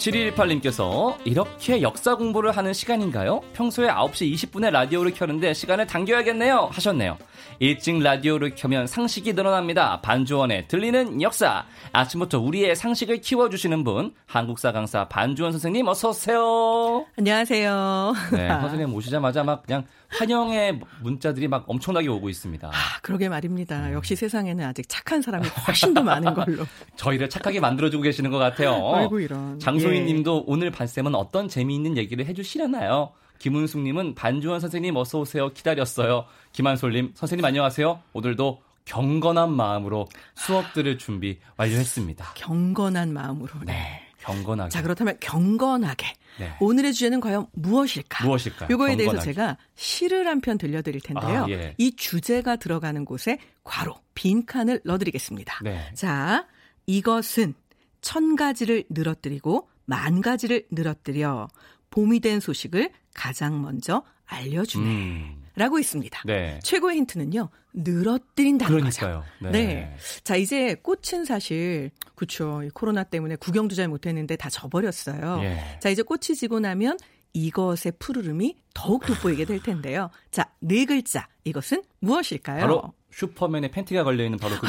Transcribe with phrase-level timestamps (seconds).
[0.00, 3.40] 7218님께서 이렇게 역사 공부를 하는 시간인가요?
[3.52, 6.70] 평소에 9시 20분에 라디오를 켜는데 시간을 당겨야겠네요.
[6.72, 7.18] 하셨네요.
[7.58, 10.00] 일찍 라디오를 켜면 상식이 늘어납니다.
[10.00, 11.64] 반주원의 들리는 역사.
[11.92, 17.04] 아침부터 우리의 상식을 키워주시는 분, 한국사 강사 반주원 선생님 어서 오세요.
[17.18, 18.14] 안녕하세요.
[18.32, 22.68] 네, 선생님 오시자마자 막 그냥 환영의 문자들이 막 엄청나게 오고 있습니다.
[22.68, 23.92] 아, 그러게 말입니다.
[23.92, 26.64] 역시 세상에는 아직 착한 사람이 훨씬 더 많은 걸로.
[26.96, 28.90] 저희를 착하게 만들어주고 계시는 것 같아요.
[28.94, 29.58] 아이고, 이런.
[29.60, 30.04] 장소 희 예.
[30.04, 33.12] 님도 오늘 반쌤은 어떤 재미있는 얘기를 해주시려나요?
[33.38, 35.50] 김은숙 님은 반주원 선생님 어서 오세요.
[35.52, 36.26] 기다렸어요.
[36.52, 38.00] 김한솔님, 선생님 안녕하세요.
[38.12, 42.32] 오늘도 경건한 마음으로 수업 들을 준비 완료했습니다.
[42.34, 43.52] 경건한 마음으로.
[43.64, 44.02] 네.
[44.18, 44.68] 경건하게.
[44.68, 46.06] 자, 그렇다면 경건하게.
[46.38, 46.52] 네.
[46.60, 48.26] 오늘의 주제는 과연 무엇일까?
[48.26, 48.68] 무엇일까요?
[48.70, 49.18] 요거에 대해서.
[49.18, 51.44] 제가 시를 한 편 들려드릴 텐데요.
[51.44, 51.74] 아, 예.
[51.78, 55.60] 이 주제가 들어가는 곳에 괄호, 빈 칸을 넣어드리겠습니다.
[55.64, 55.90] 네.
[55.94, 56.46] 자,
[56.86, 57.54] 이것은
[58.02, 61.48] 천 가지를 늘어뜨리고 만 가지를 늘어뜨려
[61.90, 64.84] 봄이 된 소식을 가장 먼저 알려주네.
[64.84, 65.42] 음.
[65.56, 66.22] 라고 있습니다.
[66.26, 66.60] 네.
[66.62, 69.00] 최고의 힌트는요, 늘어뜨린다는 거죠.
[69.00, 69.24] 그러니까요.
[69.40, 69.50] 네.
[69.50, 69.96] 네.
[70.22, 72.62] 자, 이제 꽃은 사실, 그쵸.
[72.62, 75.40] 이 코로나 때문에 구경도 잘 못했는데 다 져버렸어요.
[75.42, 75.78] 예.
[75.80, 76.96] 자, 이제 꽃이 지고 나면
[77.32, 80.10] 이것의 푸르름이 더욱 돋보이게 될 텐데요.
[80.30, 81.28] 자, 네 글자.
[81.44, 82.60] 이것은 무엇일까요?
[82.60, 84.68] 바로 슈퍼맨의 팬티가 걸려있는 바로 그거.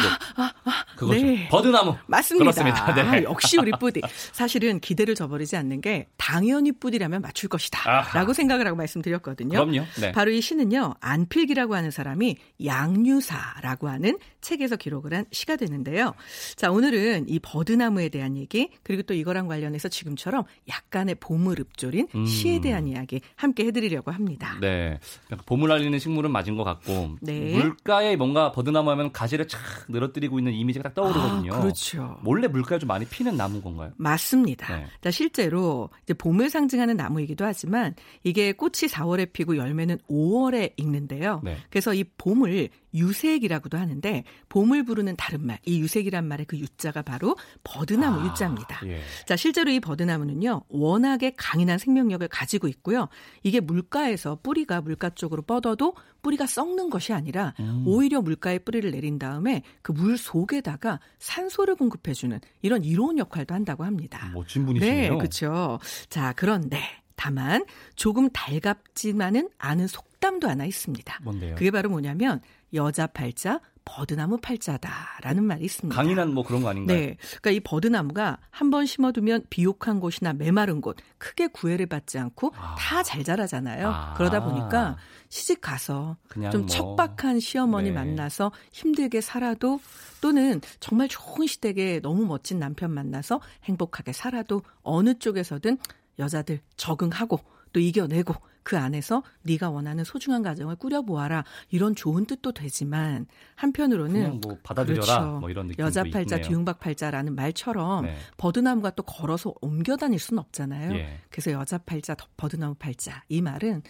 [0.96, 1.22] 그거죠.
[1.24, 1.48] 네.
[1.50, 1.96] 버드나무.
[2.08, 2.52] 맞습니다.
[2.52, 2.94] 그렇습니다.
[2.96, 3.02] 네.
[3.02, 4.02] 아, 역시 우리 뿌디.
[4.32, 7.88] 사실은 기대를 저버리지 않는 게 당연히 뿌디라면 맞출 것이다.
[7.88, 8.18] 아하.
[8.18, 9.50] 라고 생각을 하고 말씀드렸거든요.
[9.50, 9.86] 그럼요.
[10.00, 10.12] 네.
[10.12, 16.14] 바로 이 시는요, 안필기라고 하는 사람이 양유사라고 하는 책에서 기록을 한 시가 되는데요.
[16.56, 22.26] 자, 오늘은 이 버드나무에 대한 얘기, 그리고 또 이거랑 관련해서 지금처럼 약간의 봄을 읊조린 음.
[22.26, 24.58] 시에 대한 이야기 함께 해드리려고 합니다.
[24.60, 25.00] 네.
[25.46, 27.56] 봄을 알리는 식물은 맞은 것 같고 네.
[27.58, 31.54] 물가에 뭔가 버드나무 하면 가지를 착 늘어뜨리고 있는 이미지가 딱 떠오르거든요.
[31.54, 32.18] 아, 그렇죠.
[32.22, 33.92] 몰래 물가에 좀 많이 피는 나무인 건가요?
[33.98, 34.76] 맞습니다.
[34.76, 34.88] 네.
[35.02, 41.42] 자, 실제로 이제 봄을 상징하는 나무이기도 하지만 이게 꽃이 4월에 피고 열매는 5월에 익는데요.
[41.44, 41.58] 네.
[41.70, 47.38] 그래서 이 봄을 유색이라고도 하는데 봄을 부르는 다른 말, 이 유색이란 말의 그 유자가 바로
[47.64, 48.82] 버드나무 아, 유자입니다.
[48.88, 49.00] 예.
[49.26, 53.08] 자, 실제로 이 버드나무는요, 워낙에 강인한 생명력을 가지고 있고요.
[53.44, 57.84] 이게 물가에서 뿌리가 물가 쪽으로 뻗어도 뿌리가 썩는 것이 아니라 음.
[57.88, 64.32] 오히려 물가에 뿌리를 내린 다음에 그 물 속에다가 산소를 공급해주는 이런 이로운 역할도 한다고 합니다.
[64.34, 65.12] 멋진 분이시네요.
[65.12, 65.80] 네, 그렇죠.
[66.10, 66.82] 자, 그런데
[67.16, 67.64] 다만
[67.96, 71.20] 조금 달갑지만은 않은 속담도 하나 있습니다.
[71.24, 71.54] 뭔데요?
[71.56, 72.42] 그게 바로 뭐냐면
[72.74, 75.96] 여자 팔자 버드나무 팔자다라는 말이 있습니다.
[75.96, 76.96] 강인한 뭐 그런 거 아닌가요?
[76.98, 77.18] 네.
[77.42, 82.76] 그러니까 이 버드나무가 한 번 심어두면 비옥한 곳이나 메마른 곳 크게 구애를 받지 않고 아.
[82.78, 83.88] 다잘 자라잖아요.
[83.90, 84.14] 아.
[84.14, 84.98] 그러다 보니까
[85.30, 86.16] 시집 가서
[86.52, 86.66] 좀 뭐.
[86.68, 87.96] 척박한 시어머니 네.
[87.96, 89.82] 만나서 힘들게 살아도
[90.22, 95.80] 또는 정말 좋은 시댁에 너무 멋진 남편 만나서 행복하게 살아도 어느 쪽에서든
[96.20, 97.40] 여자들 적응하고
[97.74, 104.58] 또 이겨내고 그 안에서 네가 원하는 소중한 가정을 꾸려보아라 이런 좋은 뜻도 되지만 한편으로는 뭐
[104.64, 105.40] 받아들여라 그렇죠.
[105.40, 106.48] 뭐 이런 느낌도 여자 팔자 있네요.
[106.48, 108.16] 뒤흥박 팔자라는 말처럼 네.
[108.38, 110.94] 버드나무가 또 걸어서 옮겨 다닐 수는 없잖아요.
[110.96, 111.20] 예.
[111.30, 113.82] 그래서 여자 팔자 더- 버드나무 팔자 이 말은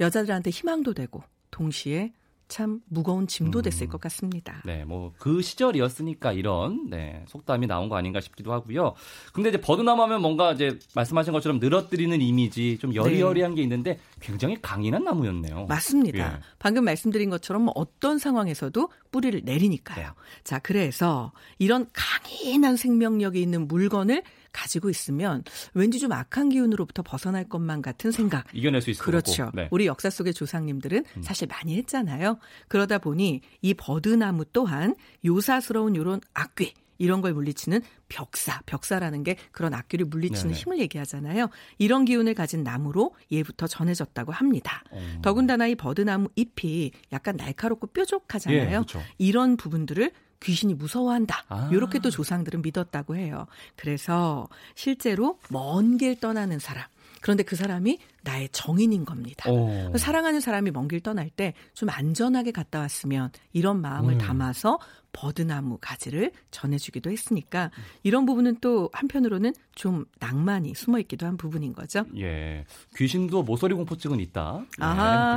[0.00, 2.12] 여자들한테 희망도 되고 동시에
[2.48, 4.62] 참 무거운 짐도 됐을 것 같습니다.
[4.64, 8.94] 네, 뭐 그 시절이었으니까 이런 네, 속담이 나온 거 아닌가 싶기도 하고요.
[9.32, 14.60] 근데 이제 버드나무 하면 뭔가 이제 말씀하신 것처럼 늘어뜨리는 이미지 좀 여리여리한 게 있는데 굉장히
[14.60, 15.66] 강인한 나무였네요.
[15.66, 16.34] 맞습니다.
[16.34, 16.40] 예.
[16.58, 20.12] 방금 말씀드린 것처럼 뭐 어떤 상황에서도 뿌리를 내리니까요.
[20.42, 24.22] 자, 그래서 이런 강인한 생명력이 있는 물건을
[24.54, 25.42] 가지고 있으면
[25.74, 28.46] 왠지 좀 악한 기운으로부터 벗어날 것만 같은 생각.
[28.54, 29.50] 이겨낼 수 있을 것 그렇죠.
[29.52, 29.64] 네.
[29.64, 29.68] 음.
[29.70, 32.38] 우리 역사 속의 조상님들은 사실 많이 했잖아요.
[32.68, 34.94] 그러다 보니 이 버드나무 또한
[35.24, 40.60] 요사스러운 이런 악귀 이런 걸 물리치는 벽사, 벽사라는 게 그런 악귀를 물리치는 네네.
[40.60, 41.48] 힘을 얘기하잖아요.
[41.78, 44.82] 이런 기운을 가진 나무로 예부터 전해졌다고 합니다.
[44.90, 45.00] 어.
[45.22, 48.60] 더군다나 이 버드나무 잎이 약간 날카롭고 뾰족하잖아요.
[48.60, 49.00] 예, 그렇죠.
[49.18, 51.44] 이런 부분들을 귀신이 무서워한다.
[51.48, 51.70] 아.
[51.72, 53.46] 이렇게 또 조상들은 믿었다고 해요.
[53.76, 56.84] 그래서 실제로 먼 길 떠나는 사람.
[57.24, 59.50] 그런데 그 사람이 나의 정인인 겁니다.
[59.50, 59.96] 오.
[59.96, 64.18] 사랑하는 사람이 먼 길 떠날 때 좀 안전하게 갔다 왔으면 이런 마음을 음.
[64.18, 64.78] 담아서
[65.12, 67.70] 버드나무 가지를 전해주기도 했으니까
[68.02, 72.04] 이런 부분은 또 한편으로는 좀 낭만이 숨어 있기도 한 부분인 거죠.
[72.18, 72.66] 예.
[72.96, 74.66] 귀신도 모서리 공포증은 있다.
[74.78, 74.84] 네.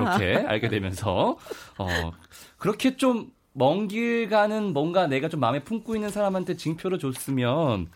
[0.04, 1.38] 그렇게 알게 되면서
[1.78, 2.12] 어
[2.58, 7.88] 그렇게 좀 먼 길 가는 뭔가 내가 좀 마음에 품고 있는 사람한테 징표를 줬으면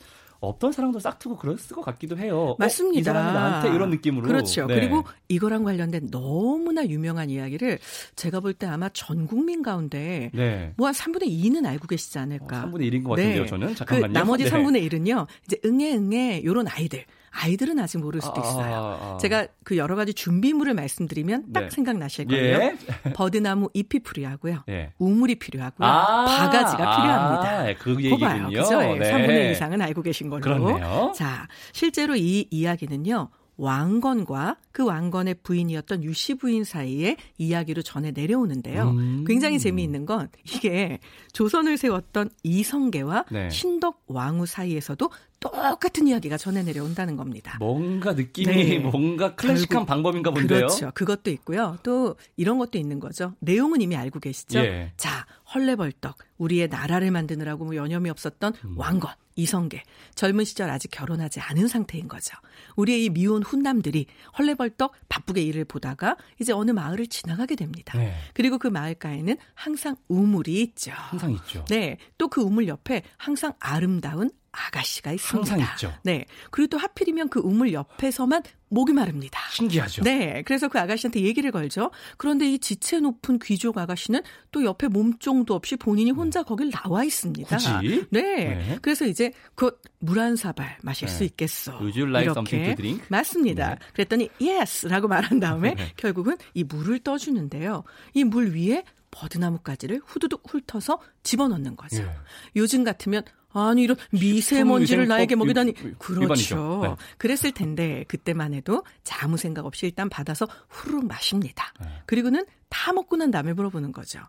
[0.42, 2.56] 어떤 사랑도 싹트고 그랬을 것 같기도 해요.
[2.60, 2.98] 맞습니다.
[2.98, 4.28] 어, 이 사람이 나한테 이런 느낌으로.
[4.28, 4.66] 그렇죠.
[4.66, 4.74] 네.
[4.76, 7.80] 그리고 이거랑 관련된 너무나 유명한 이야기를
[8.16, 10.74] 제가 볼 때 아마 전 국민 가운데 네.
[10.78, 12.66] 뭐한 3분의 2는 알고 계시지 어, 않을까.
[12.66, 13.48] 3분의 1인 것 같은데요, 네.
[13.48, 13.76] 저는.
[13.76, 14.08] 잠깐만요.
[14.14, 14.50] 그 나머지 네.
[14.50, 15.28] 3분의 1은요.
[15.46, 17.06] 이제 응애 응애 요런 아이들.
[17.32, 18.76] 아이들은 아직 모를 수도 아, 있어요.
[18.76, 19.18] 아, 아.
[19.18, 21.70] 제가 그 여러 가지 준비물을 말씀드리면 딱 네.
[21.70, 22.58] 생각나실 거예요.
[22.60, 22.78] 예.
[23.14, 24.64] 버드나무 잎이 필요하고요.
[24.70, 24.92] 예.
[25.00, 25.88] 우물이 필요하고요.
[25.88, 27.60] 아, 바가지가 필요합니다.
[27.60, 28.18] 아, 그.
[28.20, 28.48] 봐요.
[28.48, 28.84] 그죠?
[28.84, 29.12] 예, 네.
[29.12, 30.42] 3분의 2 이상은 알고 계신 걸로.
[30.42, 31.14] 그렇네요.
[31.16, 33.30] 자, 실제로 이 이야기는요.
[33.62, 38.90] 왕건과 그 왕건의 부인이었던 유씨 부인 사이의 이야기로 전해 내려오는데요.
[38.90, 39.24] 음.
[39.28, 40.98] 굉장히 재미있는 건 이게
[41.32, 43.50] 조선을 세웠던 이성계와 네.
[43.52, 47.58] 신덕 왕후 사이에서도 똑같은 이야기가 전해 내려온다는 겁니다.
[47.60, 48.80] 뭔가 느낌이 네.
[48.80, 50.58] 뭔가 클래식한 방법인가 본데요.
[50.58, 50.92] 그렇죠.
[50.96, 51.78] 그것도 있고요.
[51.84, 53.36] 또 이런 것도 있는 거죠.
[53.40, 54.60] 내용은 이미 알고 계시죠?
[54.60, 54.94] 예.
[54.98, 58.74] 자, 헐레벌떡 우리의 나라를 만드느라고 뭐 여념이 없었던 음.
[58.78, 59.12] 왕건,
[59.42, 59.84] 이성계.
[60.16, 62.36] 젊은 시절 아직 결혼하지 않은 상태인 거죠.
[62.76, 64.08] 우리의 이 미혼 훈남들이
[64.38, 67.98] 헐레벌떡 바쁘게 일을 보다가 이제 어느 마을을 지나가게 됩니다.
[67.98, 68.14] 네.
[68.34, 70.92] 그리고 그 마을가에는 항상 우물이 있죠.
[70.94, 71.66] 항상 있죠.
[71.70, 71.98] 네.
[72.18, 75.52] 또 그 우물 옆에 항상 아름다운 아가씨가 있습니다.
[75.54, 75.94] 항상 있죠.
[76.04, 76.26] 네.
[76.50, 79.40] 그리고 또 하필이면 그 우물 옆에서만 목이 마릅니다.
[79.50, 80.04] 신기하죠.
[80.04, 80.44] 네.
[80.46, 81.92] 그래서 그 아가씨한테 얘기를 걸죠.
[82.18, 84.22] 그런데 이 지체 높은 귀족 아가씨는
[84.52, 87.56] 또 옆에 몸종도 없이 본인이 혼자 거길 나와 있습니다.
[87.56, 88.06] 굳이?
[88.10, 88.22] 네.
[88.22, 88.80] 네.
[88.82, 91.14] 그래서 이제 그물한 사발 마실 네.
[91.14, 91.74] 수 있겠어.
[91.80, 93.06] Would you like something to drink?
[93.10, 93.76] 맞습니다.
[93.76, 93.80] 네.
[93.94, 95.94] 그랬더니 yes라고 말한 다음에 네.
[95.96, 97.84] 결국은 이 물을 떠주는데요.
[98.14, 102.02] 이 물 위에 버드나무 가지를 후두둑 훑어서 집어넣는 거죠.
[102.02, 102.10] 예.
[102.56, 106.22] 요즘 같으면 아니 이런 미세먼지를 나에게 위- 먹이다니 위- 그렇죠.
[106.22, 106.80] 위반이죠.
[106.84, 106.96] 네.
[107.18, 111.74] 그랬을 텐데 그때만 해도 자 아무 생각 없이 일단 받아서 후루룩 마십니다.
[111.80, 111.88] 네.
[112.06, 114.20] 그리고는 다 먹고 난 다음에 물어보는 거죠.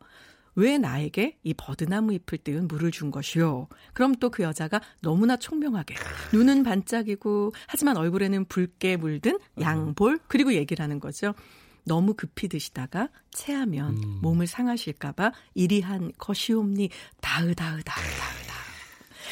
[0.55, 3.69] 왜 나에게 이 버드나무 잎을 띄운 물을 준 것이요?
[3.95, 5.95] 그럼 또 그 여자가 너무나 총명하게
[6.35, 11.33] 눈은 반짝이고 하지만 얼굴에는 붉게 물든 양볼 그리고 얘기를 하는 거죠.
[11.85, 14.19] 너무 급히 드시다가 체하면 음.
[14.21, 16.91] 몸을 상하실까봐 이리한 것이옵니
[17.23, 18.42] 다으다으다으다으다.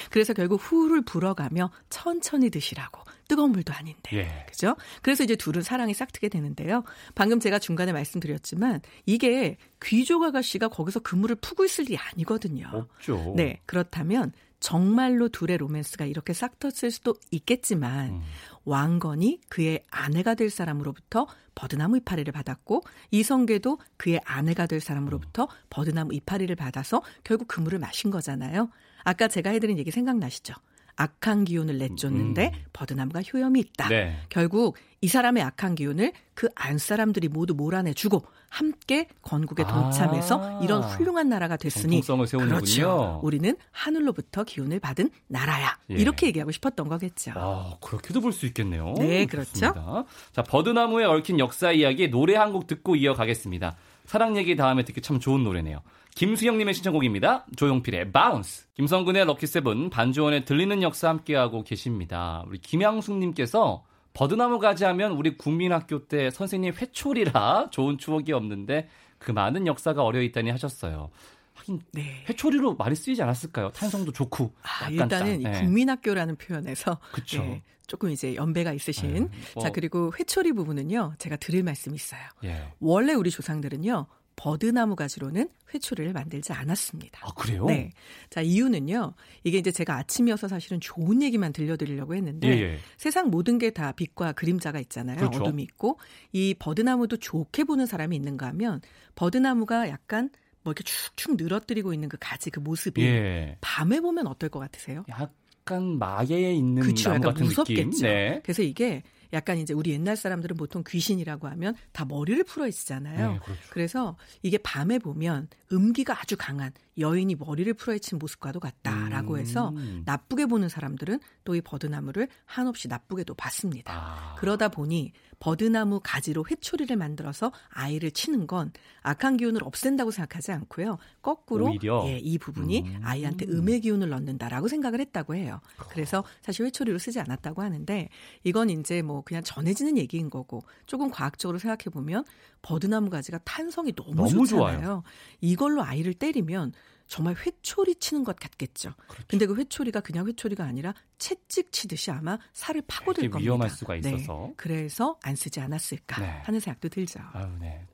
[0.09, 4.01] 그래서 결국 후를 불어가며 천천히 드시라고 뜨거운 물도 아닌데.
[4.13, 4.47] 예.
[4.49, 4.75] 그죠?
[5.03, 6.83] 그래서 이제 둘은 사랑이 싹트게 되는데요.
[7.15, 12.69] 방금 제가 중간에 말씀드렸지만 이게 귀족 아가씨가 거기서 그물을 푸고 있을 일이 아니거든요.
[12.73, 13.35] 없죠.
[13.37, 13.61] 네.
[13.67, 18.23] 그렇다면 정말로 둘의 로맨스가 이렇게 싹텄을 수도 있겠지만 음.
[18.65, 26.55] 왕건이 그의 아내가 될 사람으로부터 버드나무 이파리를 받았고 이성계도 그의 아내가 될 사람으로부터 버드나무 이파리를
[26.57, 28.71] 받아서 결국 그물을 마신 거잖아요.
[29.05, 30.55] 아까 제가 해드린 얘기 생각나시죠?
[30.97, 33.89] 악한 기운을 내쫓는데 버드나무가 효염이 있다.
[33.89, 34.19] 네.
[34.29, 40.61] 결국 이 사람의 악한 기운을 그 안 사람들이 모두 몰아내주고 함께 건국에 동참해서 아.
[40.63, 42.03] 이런 훌륭한 나라가 됐으니.
[42.03, 43.21] 그렇죠.
[43.23, 45.79] 우리는 하늘로부터 기운을 받은 나라야.
[45.91, 45.95] 예.
[45.95, 47.33] 이렇게 얘기하고 싶었던 거겠죠.
[47.37, 48.95] 아, 그렇게도 볼 수 있겠네요.
[48.99, 49.53] 네, 그렇죠.
[49.53, 50.05] 좋습니다.
[50.33, 53.77] 자, 버드나무에 얽힌 역사 이야기 노래 한 곡 듣고 이어가겠습니다.
[54.07, 55.83] 사랑 얘기 다음에 듣기 참 좋은 노래네요.
[56.17, 57.47] 김수영님의 신청곡입니다.
[57.57, 58.67] 조용필의 Bounce.
[58.75, 62.43] 김성근의 럭키세븐, 반주원의 들리는 역사 함께하고 계십니다.
[62.49, 63.85] 우리 김양숙님께서
[64.21, 68.87] 버드나무 가지 하면 우리 국민학교 때 선생님 회초리라 좋은 추억이 없는데
[69.19, 71.11] 그 많은 역사가 어려 있다니 하셨어요.
[71.55, 72.27] 하긴 네.
[72.29, 73.71] 회초리로 많이 쓰이지 않았을까요?
[73.71, 74.53] 탄성도 좋고.
[74.63, 75.61] 아, 약간 일단은 딱, 이 예.
[75.63, 76.99] 국민학교라는 표현에서.
[77.37, 79.63] 예, 조금 이제 연배가 있으신 네, 뭐.
[79.63, 82.21] 자 그리고 회초리 부분은요 제가 드릴 말씀이 있어요.
[82.45, 82.75] 예.
[82.79, 84.07] 원래 우리 조상들은요
[84.37, 87.21] 버드나무 가지로는 회초리를 만들지 않았습니다.
[87.23, 87.67] 아, 그래요?
[87.67, 87.91] 네.
[88.31, 89.13] 자, 이유는요.
[89.45, 92.79] 이게 이제 제가 아침이어서 사실은 좋은 얘기만 들려드리려고 했는데 예, 예.
[92.97, 95.17] 세상 모든 게 다 빛과 그림자가 있잖아요.
[95.19, 95.43] 그렇죠.
[95.43, 95.99] 어둠이 있고
[96.33, 98.81] 이 버드나무도 좋게 보는 사람이 있는가 하면
[99.15, 100.31] 버드나무가 약간
[100.63, 103.57] 뭐 이렇게 축축 늘어뜨리고 있는 그 가지 그 모습이 예.
[103.61, 105.05] 밤에 보면 어떨 것 같으세요?
[105.09, 107.91] 약간 마계에 있는 그쵸, 나무 약간 같은 무섭겠죠.
[107.91, 108.03] 느낌.
[108.03, 108.41] 네.
[108.43, 113.33] 그래서 이게 약간 이제 우리 옛날 사람들은 보통 귀신이라고 하면 다 머리를 풀어 있잖아요.
[113.33, 113.61] 네, 그렇죠.
[113.71, 120.03] 그래서 이게 밤에 보면 음기가 아주 강한 여인이 머리를 풀어 헤친 모습과도 같다라고 해서 음.
[120.05, 123.93] 나쁘게 보는 사람들은 또 이 버드나무를 한없이 나쁘게도 봤습니다.
[123.93, 124.35] 아.
[124.39, 128.73] 그러다 보니 버드나무 가지로 회초리를 만들어서 아이를 치는 건
[129.03, 130.99] 악한 기운을 없앤다고 생각하지 않고요.
[131.23, 131.73] 거꾸로?
[132.07, 133.01] 예, 이 부분이 음.
[133.03, 135.61] 아이한테 음의 기운을 넣는다라고 생각을 했다고 해요.
[135.89, 138.09] 그래서 사실 회초리로 쓰지 않았다고 하는데
[138.45, 142.25] 이건 이제 뭐 그냥 전해지는 얘기인 거고 조금 과학적으로 생각해 보면
[142.63, 145.03] 버드나무 가지가 탄성이 너무, 너무 좋잖아요.
[145.41, 146.73] 이걸로 아이를 때리면
[147.07, 148.95] 정말 회초리 치는 것 같겠죠.
[149.09, 149.25] 그렇죠.
[149.27, 153.39] 근데 그 회초리가 그냥 회초리가 아니라 채찍 치듯이 아마 살을 파고들 겁니다.
[153.39, 154.11] 위험할 수가 네.
[154.15, 154.53] 있어서.
[154.57, 156.27] 그래서 안 쓰지 않았을까 네.
[156.45, 157.19] 하는 생각도 들죠.
[157.33, 157.85] 아유, 네.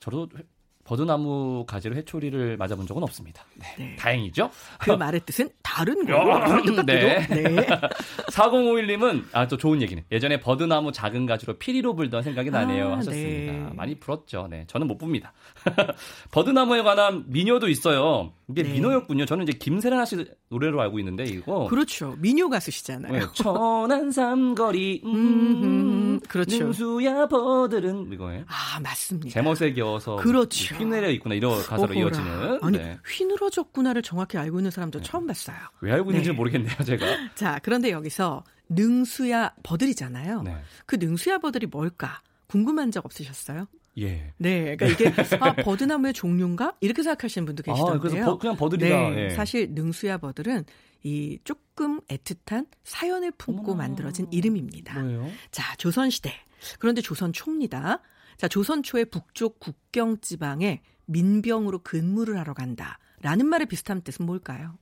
[0.00, 0.42] 저도 회-
[0.88, 3.44] 버드나무 가지로 해초리를 맞아본 적은 없습니다.
[3.56, 3.96] 네, 네.
[3.96, 4.50] 다행이죠.
[4.80, 6.82] 그 말의 뜻은 다른 거.
[6.86, 7.26] 네.
[7.28, 7.66] 네.
[8.32, 13.52] 4051님은 아 또 좋은 얘기는 예전에 버드나무 작은 가지로 피리로 불던 생각이 나네요 아, 하셨습니다.
[13.52, 13.70] 네.
[13.74, 14.46] 많이 불었죠.
[14.50, 15.32] 네, 저는 못 붑니다.
[16.32, 18.32] 버드나무에 관한 민요도 있어요.
[18.50, 18.72] 이게 네.
[18.74, 19.24] 민요였군요.
[19.26, 22.14] 저는 이제 김세란 씨 노래로 알고 있는데 이거 그렇죠.
[22.18, 23.12] 민요 가수시잖아요.
[23.12, 26.58] 네, 천안 삼거리 음, 그렇죠.
[26.64, 28.44] 능수야 버들은 이거예요.
[28.46, 29.28] 아 맞습니다.
[29.30, 30.76] 제멋에 겨워서 그렇죠.
[30.78, 32.00] 휘내려 있구나 이런 가사로 어허라.
[32.00, 32.58] 이어지는.
[32.62, 32.98] 아니 네.
[33.06, 35.04] 휘늘어졌구나를 정확히 알고 있는 사람도 네.
[35.04, 35.56] 처음 봤어요.
[35.80, 36.36] 왜 알고 있는지 네.
[36.36, 37.06] 모르겠네요 제가.
[37.34, 40.42] 자 그런데 여기서 능수야 버들이잖아요.
[40.42, 40.56] 네.
[40.86, 43.66] 그 능수야 버들이 뭘까 궁금한 적 없으셨어요?
[43.98, 44.32] 예.
[44.38, 47.96] 네, 그러니까 이게 아 버드나무의 종류인가 이렇게 생각하시는 분도 계시던데요.
[47.96, 48.88] 아, 그래서 버, 그냥 버들이다.
[49.10, 49.30] 네, 예.
[49.30, 50.64] 사실 능수야 버들은
[51.02, 53.88] 이 조금 애틋한 사연을 품고 어머나.
[53.88, 55.00] 만들어진 이름입니다.
[55.00, 55.28] 뭐예요?
[55.50, 56.32] 자, 조선 시대.
[56.78, 58.00] 그런데 조선 초입니다.
[58.36, 64.78] 자, 조선 초의 북쪽 국경 지방에 민병으로 근무를 하러 간다 라는 말의 비슷한 뜻은 뭘까요?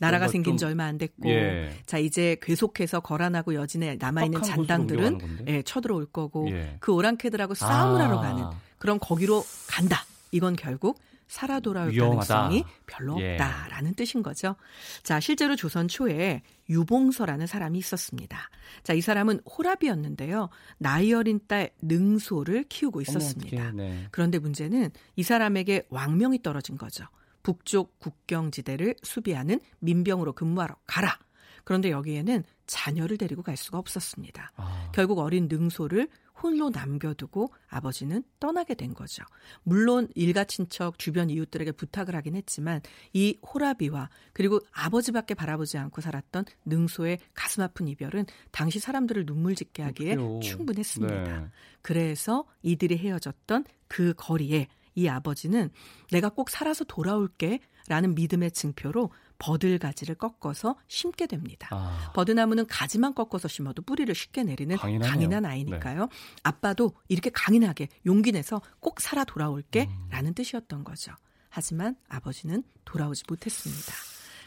[0.00, 1.70] 나라가 생긴 지 얼마 안 됐고 예.
[1.86, 6.78] 자 이제 계속해서 거란하고 여진에 남아 있는 잔당들은 예, 쳐들어올 거고 예.
[6.80, 8.06] 그 오랑캐들하고 싸움을 아.
[8.06, 8.44] 하러 가는
[8.78, 10.04] 그럼 거기로 간다.
[10.32, 12.34] 이건 결국 살아 돌아올 위험하다.
[12.34, 13.32] 가능성이 별로 예.
[13.32, 14.56] 없다라는 뜻인 거죠.
[15.02, 18.38] 자, 실제로 조선 초에 유봉서라는 사람이 있었습니다.
[18.82, 20.48] 자, 이 사람은 호랍이었는데요.
[20.78, 23.72] 나이 어린 딸 능소를 키우고 있었습니다.
[23.72, 24.06] 네.
[24.10, 27.04] 그런데 문제는 이 사람에게 왕명이 떨어진 거죠.
[27.42, 31.18] 북쪽 국경지대를 수비하는 민병으로 근무하러 가라.
[31.64, 34.52] 그런데 여기에는 자녀를 데리고 갈 수가 없었습니다.
[34.56, 34.90] 아.
[34.94, 36.08] 결국 어린 능소를
[36.42, 39.24] 홀로 남겨두고 아버지는 떠나게 된 거죠.
[39.62, 42.80] 물론 일가 친척 주변 이웃들에게 부탁을 하긴 했지만
[43.12, 49.82] 이 호라비와 그리고 아버지밖에 바라보지 않고 살았던 능소의 가슴 아픈 이별은 당시 사람들을 눈물 짓게
[49.82, 50.40] 하기에 그래요.
[50.40, 51.40] 충분했습니다.
[51.40, 51.48] 네.
[51.82, 55.70] 그래서 이들이 헤어졌던 그 거리에 이 아버지는
[56.10, 61.68] 내가 꼭 살아서 돌아올게 라는 믿음의 증표로 버들가지를 꺾어서 심게 됩니다.
[61.70, 62.12] 아.
[62.14, 65.10] 버드나무는 가지만 꺾어서 심어도 뿌리를 쉽게 내리는 강인하네요.
[65.10, 66.00] 강인한 아이니까요.
[66.00, 66.06] 네.
[66.42, 70.08] 아빠도 이렇게 강인하게 용기 내서 꼭 살아 돌아올게 음.
[70.10, 71.12] 라는 뜻이었던 거죠.
[71.48, 73.92] 하지만 아버지는 돌아오지 못했습니다.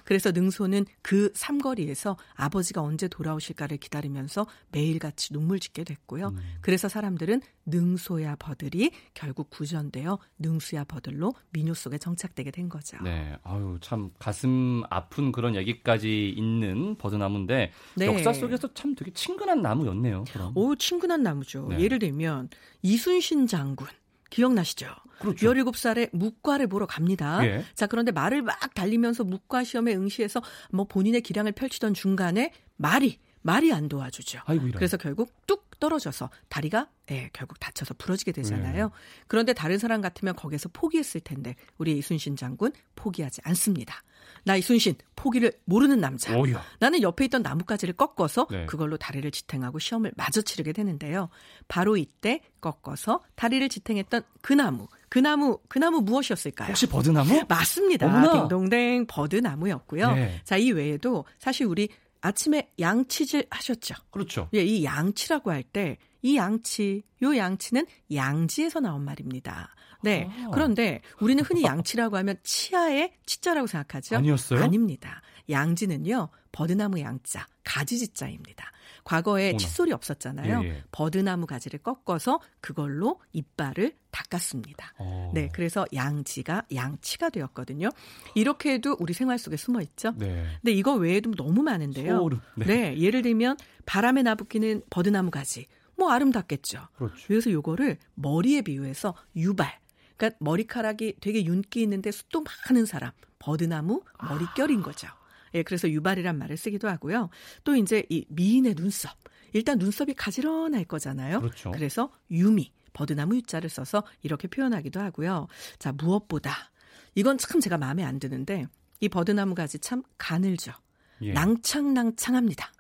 [0.07, 6.29] 그래서 능소는 그 삼거리에서 아버지가 언제 돌아오실까를 기다리면서 매일같이 눈물 짓게 됐고요.
[6.29, 6.39] 음.
[6.61, 12.95] 그래서 사람들은 능소야 버들이 결국 구전되어 능수야 버들로 민요 속에 정착되게 된 거죠.
[13.03, 13.37] 네.
[13.43, 18.05] 아유, 참 가슴 아픈 그런 얘기까지 있는 버드나무인데 네.
[18.05, 20.23] 역사 속에서 참 되게 친근한 나무였네요.
[20.31, 20.53] 그럼.
[20.55, 21.67] 오, 친근한 나무죠.
[21.67, 21.81] 네.
[21.81, 22.47] 예를 들면
[22.81, 23.87] 이순신 장군
[24.29, 24.87] 기억나시죠?
[25.19, 25.51] 그렇죠.
[25.51, 27.45] 17살에 묵과를 보러 갑니다.
[27.45, 27.63] 예.
[27.73, 30.41] 자, 그런데 말을 막 달리면서 묵과 시험에 응시해서
[30.71, 34.41] 뭐 본인의 기량을 펼치던 중간에 말이 말이 안 도와주죠.
[34.45, 38.85] 아이고, 그래서 결국 뚝 떨어져서 다리가 예, 결국 다쳐서 부러지게 되잖아요.
[38.85, 38.91] 네.
[39.27, 44.03] 그런데 다른 사람 같으면 거기서 포기했을 텐데 우리 이순신 장군 포기하지 않습니다.
[44.43, 46.37] 나 이순신 포기를 모르는 남자.
[46.37, 46.61] 오야.
[46.79, 48.65] 나는 옆에 있던 나뭇가지를 꺾어서 네.
[48.65, 51.29] 그걸로 다리를 지탱하고 시험을 마저 치르게 되는데요.
[51.67, 54.87] 바로 이때 꺾어서 다리를 지탱했던 그 나무.
[55.09, 56.69] 그 나무, 그 나무 무엇이었을까요?
[56.69, 57.43] 혹시 버드나무?
[57.47, 58.07] 맞습니다.
[58.07, 58.33] 어머나.
[58.41, 60.13] 딩동댕 버드나무였고요.
[60.13, 60.41] 네.
[60.43, 61.89] 자, 이 외에도 사실 우리
[62.27, 63.95] 아침에 양치질 하셨죠?
[64.11, 64.49] 그렇죠.
[64.53, 69.73] 예, 이 양치라고 할 때 이 양치, 요 양치는 양지에서 나온 말입니다.
[70.03, 70.29] 네.
[70.29, 70.49] 아.
[70.53, 74.17] 그런데 우리는 흔히 양치라고 하면 치아의 치자라고 생각하죠?
[74.17, 74.61] 아니었어요?
[74.63, 75.21] 아닙니다.
[75.49, 78.71] 양지는요, 버드나무 양자, 가지지자입니다.
[79.07, 79.57] 과거에 어나.
[79.57, 80.63] 칫솔이 없었잖아요.
[80.63, 80.83] 예, 예.
[80.91, 84.93] 버드나무 가지를 꺾어서 그걸로 이빨을 닦았습니다.
[84.99, 85.31] 어.
[85.33, 87.89] 네, 그래서 양지가 양치가 되었거든요.
[88.35, 90.11] 이렇게 해도 우리 생활 속에 숨어 있죠.
[90.17, 90.45] 네.
[90.61, 92.17] 근데 이거 외에도 너무 많은데요.
[92.17, 92.41] 소름.
[92.55, 92.65] 네.
[92.65, 95.67] 네, 예를 들면 바람에 나부끼는 버드나무 가지.
[95.95, 96.89] 뭐 아름답겠죠.
[96.97, 97.15] 그렇죠.
[97.27, 99.79] 그래서 요거를 머리에 비유해서 유발.
[100.17, 105.07] 그러니까 머리카락이 되게 윤기 있는데 숱도 많은 사람, 버드나무 머릿결인 거죠.
[105.53, 107.29] 예, 그래서 유발이란 말을 쓰기도 하고요.
[107.63, 109.11] 또 이제 이 미인의 눈썹.
[109.53, 111.39] 일단 눈썹이 가지런할 거잖아요.
[111.41, 111.71] 그렇죠.
[111.71, 115.47] 그래서 유미, 버드나무 유자를 써서 이렇게 표현하기도 하고요.
[115.79, 116.71] 자, 무엇보다
[117.15, 118.67] 이건 참 제가 마음에 안 드는데
[118.99, 120.73] 이 버드나무 가지 참 가늘죠.
[121.21, 121.33] 예.
[121.33, 122.71] 낭창낭창합니다.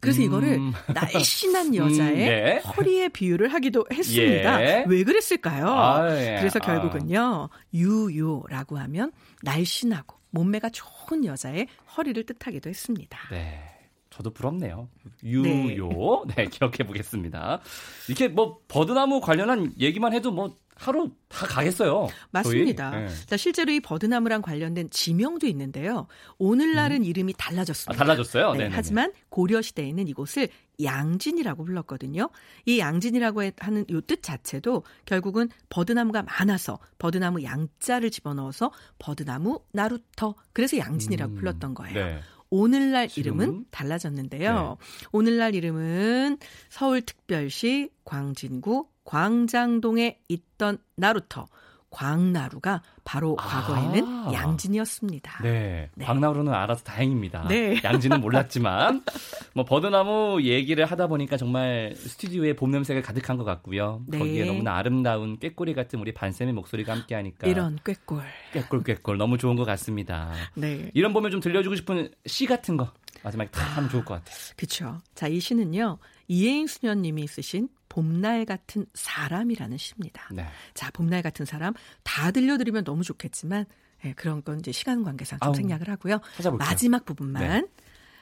[0.00, 0.24] 그래서 음.
[0.24, 0.58] 이거를
[0.94, 2.58] 날씬한 음, 여자의 음, 네.
[2.60, 4.62] 허리에 비유를 하기도 했습니다.
[4.62, 4.84] 예.
[4.88, 5.68] 왜 그랬을까요?
[5.68, 6.36] 아, 예.
[6.38, 9.12] 그래서 결국은요, 유요라고 하면
[9.42, 13.18] 날씬하고 몸매가 좋은 여자의 허리를 뜻하기도 했습니다.
[13.30, 13.80] 네.
[14.10, 14.88] 저도 부럽네요.
[15.22, 16.24] 유요.
[16.28, 17.60] 네, 네 기억해 보겠습니다.
[18.08, 22.08] 이렇게 뭐 버드나무 관련한 얘기만 해도 뭐 하루 다 가겠어요.
[22.30, 22.90] 맞습니다.
[22.90, 23.08] 네.
[23.26, 26.06] 자, 실제로 이 버드나무랑 관련된 지명도 있는데요.
[26.38, 27.04] 오늘날은 음.
[27.04, 27.92] 이름이 달라졌습니다.
[28.02, 28.54] 아, 달라졌어요?
[28.54, 30.48] 네, 하지만 고려 시대에는 이곳을
[30.82, 32.30] 양진이라고 불렀거든요.
[32.64, 40.78] 이 양진이라고 하는 이 뜻 자체도 결국은 버드나무가 많아서 버드나무 양자를 집어넣어서 버드나무 나루터 그래서
[40.78, 41.94] 양진이라고 음, 불렀던 거예요.
[41.94, 42.20] 네.
[42.48, 44.78] 오늘날 이름은 달라졌는데요.
[44.80, 44.86] 네.
[45.12, 46.38] 오늘날 이름은
[46.70, 51.48] 서울특별시 광진구 광장동에 있던 나루터
[51.90, 53.44] 광나루가 바로 아.
[53.44, 55.42] 과거에는 양진이었습니다.
[55.42, 55.90] 네.
[55.96, 56.04] 네.
[56.04, 57.48] 광나루는 알아서 다행입니다.
[57.48, 57.80] 네.
[57.82, 59.02] 양진은 몰랐지만
[59.52, 64.04] 뭐 버드나무 얘기를 하다 보니까 정말 스튜디오에 봄 냄새가 가득한 것 같고요.
[64.06, 64.18] 네.
[64.18, 68.22] 거기에 너무나 아름다운 꾀꼬리 같은 우리 반쌤의 목소리가 함께하니까 이런 꾀꼴.
[68.52, 70.32] 꾀꼴 꾀꼴 너무 좋은 것 같습니다.
[70.54, 70.88] 네.
[70.94, 72.92] 이런 봄에 좀 들려주고 싶은 시 같은 거
[73.24, 74.36] 마지막에 다 하면 좋을 것 같아요.
[74.56, 74.98] 그렇죠.
[75.16, 75.98] 자, 이 시는요.
[76.28, 80.26] 이혜인 수녀님이 쓰신 봄날 같은 사람이라는 시입니다.
[80.32, 80.46] 네.
[80.72, 83.66] 자, 봄날 같은 사람 다 들려드리면 너무 좋겠지만
[84.02, 86.20] 네, 그런 건 이제 시간 관계상 좀 아우, 생략을 하고요.
[86.36, 86.66] 찾아볼게요.
[86.66, 87.66] 마지막 부분만 네.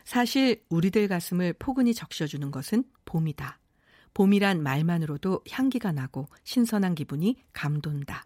[0.04, 3.60] 사실 우리들 가슴을 포근히 적셔주는 것은 봄이다.
[4.14, 8.24] 봄이란 말만으로도 향기가 나고 신선한 기분이 감돈다.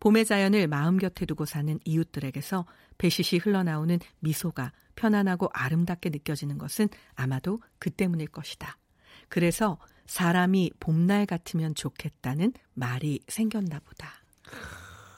[0.00, 2.66] 봄의 자연을 마음 곁에 두고 사는 이웃들에게서
[2.98, 8.76] 배시시 흘러나오는 미소가 편안하고 아름답게 느껴지는 것은 아마도 그 때문일 것이다.
[9.28, 14.22] 그래서 사람이 봄날 같으면 좋겠다는 말이 생겼나 보다.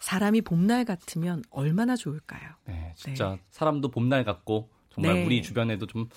[0.01, 2.43] 사람이 봄날 같으면 얼마나 좋을까요?
[2.67, 3.43] 네, 진짜 네.
[3.51, 5.25] 사람도 봄날 같고 정말 네.
[5.25, 6.09] 우리 주변에도 좀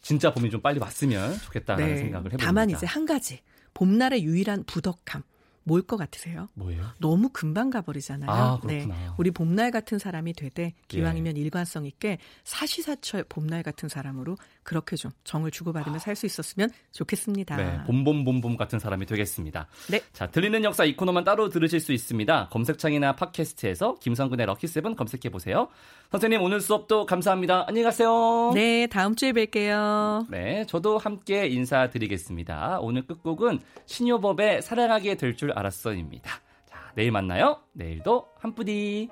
[0.00, 1.96] 진짜 봄이 좀 빨리 왔으면 좋겠다는 네.
[1.96, 2.44] 생각을 해봅니다.
[2.44, 3.40] 다만 이제 한 가지
[3.74, 5.22] 봄날의 유일한 부덕함
[5.64, 6.48] 뭘 것 같으세요?
[6.54, 6.82] 뭐예요?
[6.98, 8.30] 너무 금방 가버리잖아요.
[8.30, 8.86] 아, 네.
[9.18, 11.40] 우리 봄날 같은 사람이 되되 기왕이면 예.
[11.40, 17.56] 일관성 있게 사시사철 봄날 같은 사람으로 그렇게 좀 정을 주고받으며 살수 있었으면 좋겠습니다.
[17.56, 19.66] 네, 봄봄봄봄 같은 사람이 되겠습니다.
[19.90, 20.00] 네.
[20.12, 22.48] 자, 들리는 역사 이 코너만 따로 들으실 수 있습니다.
[22.50, 25.68] 검색창이나 팟캐스트에서 김성근의 럭키세븐 검색해 보세요.
[26.10, 27.64] 선생님 오늘 수업도 감사합니다.
[27.66, 28.52] 안녕히 가세요.
[28.54, 30.26] 네, 다음 주에 뵐게요.
[30.30, 32.78] 네, 저도 함께 인사드리겠습니다.
[32.80, 36.30] 오늘 끝곡은 신효법의 사랑하게 될 줄 알았어입니다.
[36.66, 37.60] 자, 내일 만나요.
[37.72, 39.10] 내일도 한뿌디.